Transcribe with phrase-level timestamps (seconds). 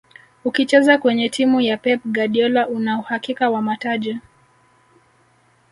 [0.45, 4.19] ukicheza kwenye timu ya pep guardiola una uhakika wa mataji